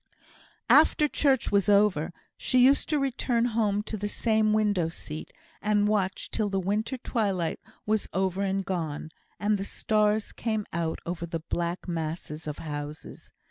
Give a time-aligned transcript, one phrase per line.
[0.71, 5.31] After church was over, she used to return home to the same window seat,
[5.61, 10.97] and watch till the winter twilight was over and gone, and the stars came out
[11.05, 13.31] over the black masses of houses.